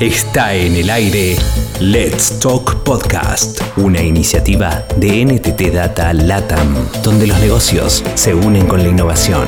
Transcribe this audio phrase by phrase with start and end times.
[0.00, 1.36] Está en el aire
[1.78, 6.74] Let's Talk Podcast, una iniciativa de NTT Data LATAM,
[7.04, 9.46] donde los negocios se unen con la innovación.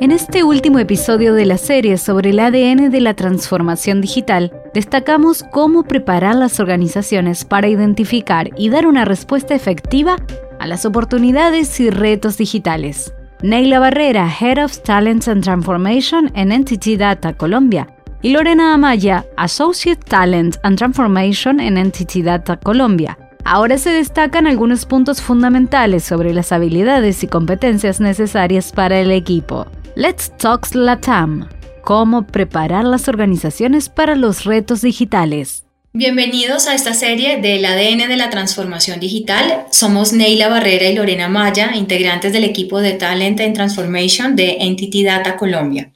[0.00, 5.42] En este último episodio de la serie sobre el ADN de la transformación digital, destacamos
[5.42, 10.16] cómo preparar las organizaciones para identificar y dar una respuesta efectiva
[10.60, 13.12] a las oportunidades y retos digitales.
[13.42, 17.88] Neila Barrera, Head of Talents and Transformation en Entity Data Colombia,
[18.22, 23.18] y Lorena Amaya, Associate Talent and Transformation en Entity Data Colombia.
[23.44, 29.66] Ahora se destacan algunos puntos fundamentales sobre las habilidades y competencias necesarias para el equipo.
[29.96, 31.48] Let's Talk Latam.
[31.82, 35.66] Cómo preparar las organizaciones para los retos digitales.
[35.94, 39.66] Bienvenidos a esta serie del ADN de la transformación digital.
[39.70, 45.04] Somos Neila Barrera y Lorena Maya, integrantes del equipo de Talent and Transformation de Entity
[45.04, 45.90] Data Colombia.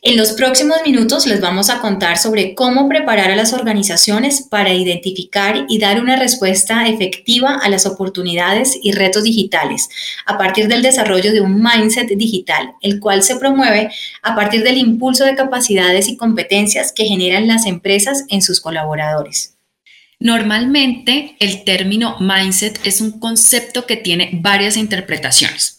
[0.00, 4.72] En los próximos minutos les vamos a contar sobre cómo preparar a las organizaciones para
[4.72, 9.88] identificar y dar una respuesta efectiva a las oportunidades y retos digitales
[10.24, 13.90] a partir del desarrollo de un mindset digital, el cual se promueve
[14.22, 19.56] a partir del impulso de capacidades y competencias que generan las empresas en sus colaboradores.
[20.20, 25.77] Normalmente el término mindset es un concepto que tiene varias interpretaciones.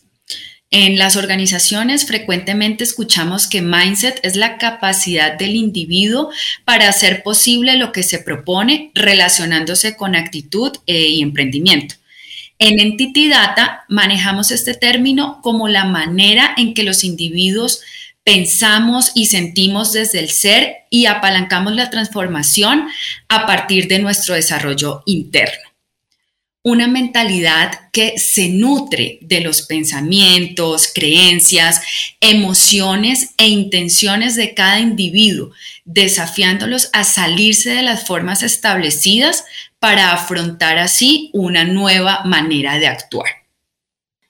[0.71, 6.29] En las organizaciones frecuentemente escuchamos que mindset es la capacidad del individuo
[6.63, 11.95] para hacer posible lo que se propone relacionándose con actitud eh, y emprendimiento.
[12.59, 17.81] En Entity Data manejamos este término como la manera en que los individuos
[18.23, 22.87] pensamos y sentimos desde el ser y apalancamos la transformación
[23.27, 25.68] a partir de nuestro desarrollo interno
[26.69, 31.81] una mentalidad que se nutre de los pensamientos, creencias,
[32.21, 35.51] emociones e intenciones de cada individuo,
[35.85, 39.45] desafiándolos a salirse de las formas establecidas
[39.79, 43.29] para afrontar así una nueva manera de actuar.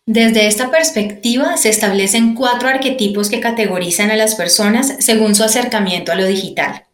[0.05, 6.11] Desde esta perspectiva se establecen cuatro arquetipos que categorizan a las personas según su acercamiento
[6.11, 6.85] a lo digital.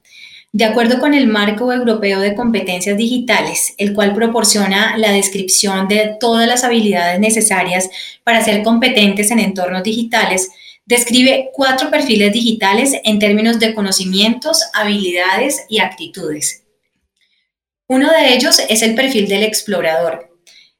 [0.56, 6.16] De acuerdo con el Marco Europeo de Competencias Digitales, el cual proporciona la descripción de
[6.18, 7.90] todas las habilidades necesarias
[8.24, 10.50] para ser competentes en entornos digitales,
[10.86, 16.64] describe cuatro perfiles digitales en términos de conocimientos, habilidades y actitudes.
[17.90, 20.35] Uno de ellos es el perfil del explorador.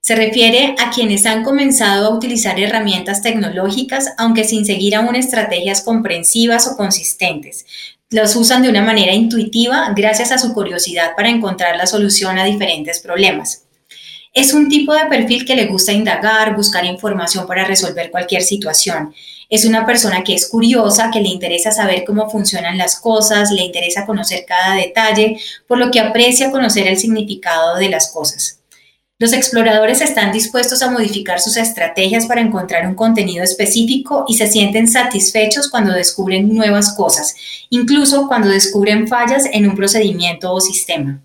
[0.06, 5.82] Se refiere a quienes han comenzado a utilizar herramientas tecnológicas, aunque sin seguir aún estrategias
[5.82, 7.66] comprensivas o consistentes,
[8.12, 12.46] los usan de una manera intuitiva gracias a su curiosidad para encontrar la solución a
[12.46, 13.64] diferentes problemas.
[14.32, 19.12] Es un tipo de perfil que le gusta indagar, buscar información para resolver cualquier situación.
[19.50, 23.64] Es una persona que es curiosa, que le interesa saber cómo funcionan las cosas, le
[23.64, 28.60] interesa conocer cada detalle, por lo que aprecia conocer el significado de las cosas.
[29.26, 34.46] Los exploradores están dispuestos a modificar sus estrategias para encontrar un contenido específico y se
[34.46, 37.34] sienten satisfechos cuando descubren nuevas cosas,
[37.72, 41.24] incluso cuando descubren fallas en un procedimiento o sistema.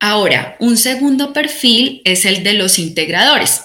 [0.00, 3.60] Ahora, un segundo perfil es el de los integradores,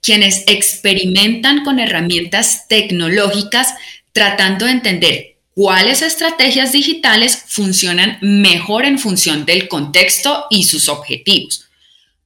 [0.00, 3.74] quienes experimentan con herramientas tecnológicas
[4.12, 11.68] tratando de entender cuáles estrategias digitales funcionan mejor en función del contexto y sus objetivos.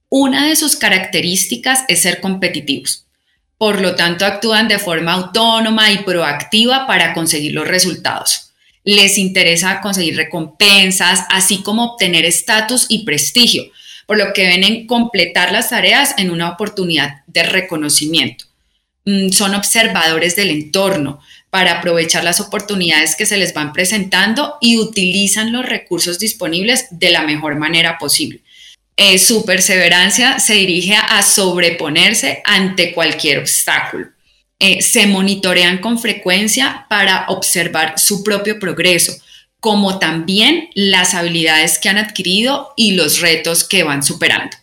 [0.09, 3.07] Una de sus características es ser competitivos.
[3.59, 8.53] Por lo tanto, actúan de forma autónoma y proactiva para conseguir los resultados.
[8.85, 13.65] Les interesa conseguir recompensas, así como obtener estatus y prestigio,
[14.07, 18.45] por lo que ven en completar las tareas en una oportunidad de reconocimiento.
[19.07, 24.77] Mm, son observadores del entorno para aprovechar las oportunidades que se les van presentando y
[24.79, 28.43] utilizan los recursos disponibles de la mejor manera posible.
[28.99, 34.09] Eh, su perseverancia se dirige a sobreponerse ante cualquier obstáculo.
[34.59, 39.13] Eh, se monitorean con frecuencia para observar su propio progreso,
[39.61, 44.57] como también las habilidades que han adquirido y los retos que van superando.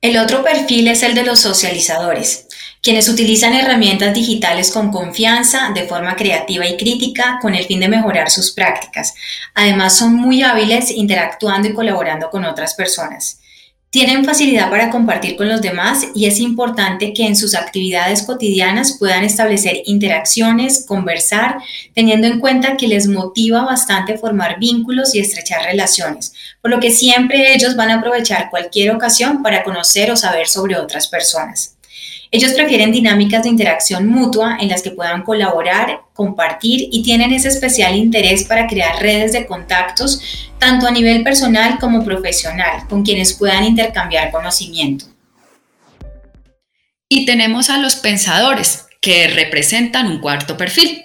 [0.00, 2.46] El otro perfil es el de los socializadores,
[2.82, 7.88] quienes utilizan herramientas digitales con confianza, de forma creativa y crítica, con el fin de
[7.88, 9.14] mejorar sus prácticas.
[9.54, 13.38] Además, son muy hábiles interactuando y colaborando con otras personas.
[13.92, 18.96] Tienen facilidad para compartir con los demás y es importante que en sus actividades cotidianas
[18.98, 21.58] puedan establecer interacciones, conversar,
[21.94, 26.90] teniendo en cuenta que les motiva bastante formar vínculos y estrechar relaciones, por lo que
[26.90, 31.71] siempre ellos van a aprovechar cualquier ocasión para conocer o saber sobre otras personas.
[32.34, 37.48] Ellos prefieren dinámicas de interacción mutua en las que puedan colaborar, compartir y tienen ese
[37.48, 43.34] especial interés para crear redes de contactos tanto a nivel personal como profesional con quienes
[43.34, 45.04] puedan intercambiar conocimiento.
[47.10, 51.04] Y tenemos a los pensadores, que representan un cuarto perfil.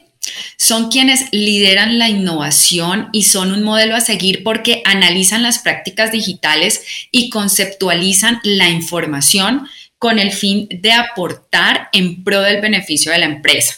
[0.56, 6.12] Son quienes lideran la innovación y son un modelo a seguir porque analizan las prácticas
[6.12, 6.82] digitales
[7.12, 9.68] y conceptualizan la información
[10.00, 13.76] con el fin de aportar en pro del beneficio de la empresa.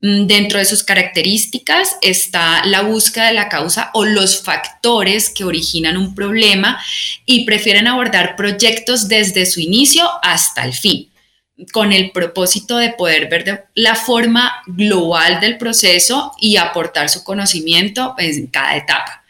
[0.00, 5.44] Mm, dentro de sus características está la búsqueda de la causa o los factores que
[5.44, 6.82] originan un problema
[7.24, 11.12] y prefieren abordar proyectos desde su inicio hasta el fin
[11.70, 18.14] con el propósito de poder ver la forma global del proceso y aportar su conocimiento
[18.18, 19.21] en cada etapa.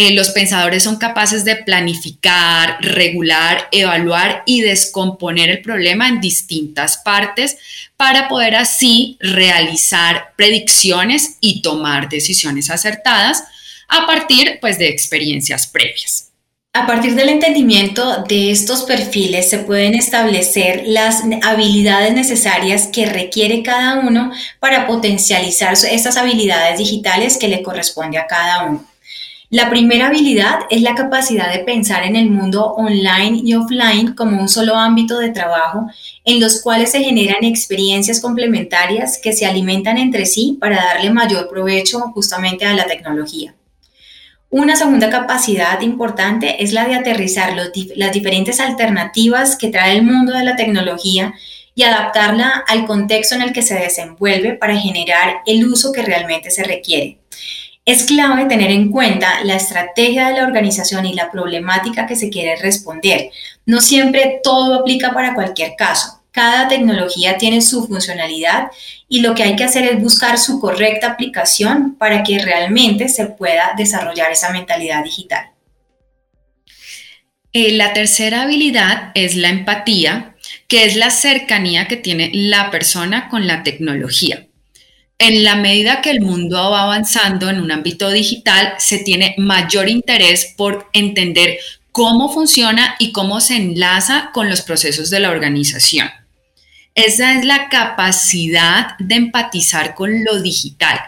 [0.00, 6.98] Eh, los pensadores son capaces de planificar, regular, evaluar y descomponer el problema en distintas
[6.98, 7.56] partes
[7.96, 13.42] para poder así realizar predicciones y tomar decisiones acertadas
[13.88, 16.28] a partir pues, de experiencias previas.
[16.74, 23.64] A partir del entendimiento de estos perfiles se pueden establecer las habilidades necesarias que requiere
[23.64, 24.30] cada uno
[24.60, 28.87] para potencializar estas habilidades digitales que le corresponde a cada uno.
[29.50, 34.38] La primera habilidad es la capacidad de pensar en el mundo online y offline como
[34.38, 35.86] un solo ámbito de trabajo
[36.26, 41.48] en los cuales se generan experiencias complementarias que se alimentan entre sí para darle mayor
[41.48, 43.54] provecho justamente a la tecnología.
[44.50, 47.56] Una segunda capacidad importante es la de aterrizar
[47.96, 51.32] las diferentes alternativas que trae el mundo de la tecnología
[51.74, 56.50] y adaptarla al contexto en el que se desenvuelve para generar el uso que realmente
[56.50, 57.18] se requiere.
[57.88, 62.28] Es clave tener en cuenta la estrategia de la organización y la problemática que se
[62.28, 63.30] quiere responder.
[63.64, 66.22] No siempre todo aplica para cualquier caso.
[66.30, 68.70] Cada tecnología tiene su funcionalidad
[69.08, 73.24] y lo que hay que hacer es buscar su correcta aplicación para que realmente se
[73.24, 75.52] pueda desarrollar esa mentalidad digital.
[77.54, 80.36] Eh, la tercera habilidad es la empatía,
[80.66, 84.47] que es la cercanía que tiene la persona con la tecnología.
[85.20, 89.88] En la medida que el mundo va avanzando en un ámbito digital, se tiene mayor
[89.88, 91.58] interés por entender
[91.90, 96.08] cómo funciona y cómo se enlaza con los procesos de la organización.
[96.94, 101.00] Esa es la capacidad de empatizar con lo digital,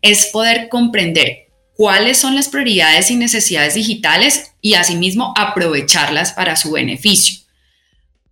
[0.00, 6.70] es poder comprender cuáles son las prioridades y necesidades digitales y asimismo aprovecharlas para su
[6.70, 7.40] beneficio.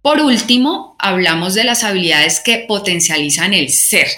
[0.00, 4.08] Por último, hablamos de las habilidades que potencializan el ser,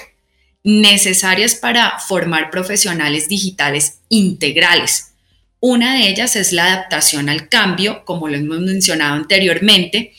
[0.67, 5.13] necesarias para formar profesionales digitales integrales.
[5.61, 10.13] Una de ellas es la adaptación al cambio, como lo hemos mencionado anteriormente,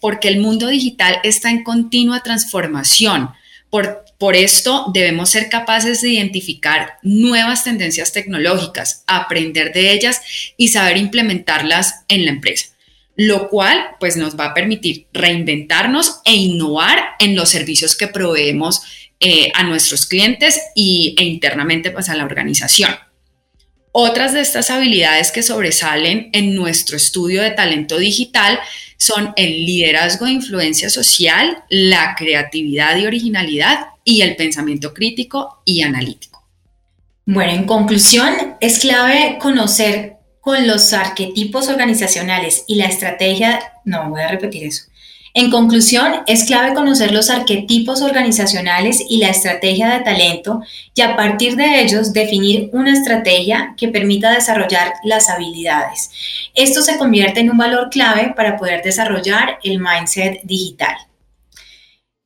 [0.00, 3.30] porque el mundo digital está en continua transformación.
[3.68, 10.22] Por, por esto debemos ser capaces de identificar nuevas tendencias tecnológicas, aprender de ellas
[10.56, 12.75] y saber implementarlas en la empresa
[13.16, 18.82] lo cual pues nos va a permitir reinventarnos e innovar en los servicios que proveemos
[19.18, 22.94] eh, a nuestros clientes y, e internamente pues a la organización.
[23.92, 28.58] Otras de estas habilidades que sobresalen en nuestro estudio de talento digital
[28.98, 35.80] son el liderazgo de influencia social, la creatividad y originalidad y el pensamiento crítico y
[35.80, 36.46] analítico.
[37.24, 40.15] Bueno, en conclusión, es clave conocer
[40.46, 44.84] con los arquetipos organizacionales y la estrategia, no voy a repetir eso,
[45.34, 50.62] en conclusión, es clave conocer los arquetipos organizacionales y la estrategia de talento
[50.94, 56.12] y a partir de ellos definir una estrategia que permita desarrollar las habilidades.
[56.54, 60.94] Esto se convierte en un valor clave para poder desarrollar el mindset digital.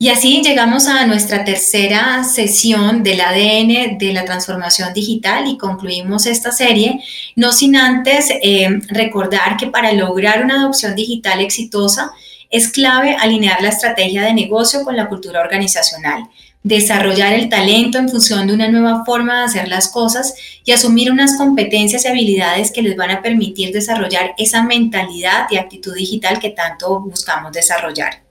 [0.03, 6.25] Y así llegamos a nuestra tercera sesión del ADN de la transformación digital y concluimos
[6.25, 7.05] esta serie,
[7.37, 12.13] no sin antes eh, recordar que para lograr una adopción digital exitosa,
[12.49, 16.31] es clave alinear la estrategia de negocio con la cultura organizacional,
[16.63, 20.33] desarrollar el talento en función de una nueva forma de hacer las cosas
[20.65, 25.59] y asumir unas competencias y habilidades que les van a permitir desarrollar esa mentalidad y
[25.59, 28.23] actitud digital que tanto buscamos desarrollar.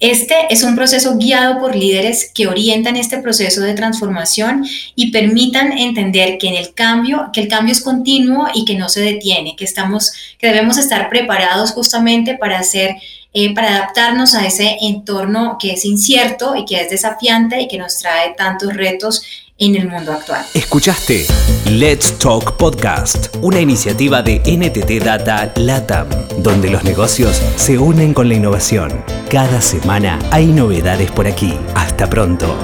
[0.00, 4.64] Este es un proceso guiado por líderes que orientan este proceso de transformación
[4.94, 8.88] y permitan entender que en el cambio, que el cambio es continuo y que no
[8.88, 12.96] se detiene, que estamos, que debemos estar preparados justamente para hacer
[13.34, 17.76] eh, para adaptarnos a ese entorno que es incierto y que es desafiante y que
[17.76, 19.22] nos trae tantos retos
[19.58, 20.44] en el mundo actual.
[20.54, 21.26] Escuchaste
[21.70, 28.28] Let's Talk Podcast, una iniciativa de NTT Data LATAM, donde los negocios se unen con
[28.28, 29.04] la innovación.
[29.28, 31.54] Cada semana hay novedades por aquí.
[31.74, 32.56] Hasta pronto.